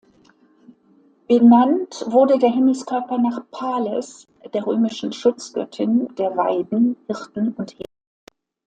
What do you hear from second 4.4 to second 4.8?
der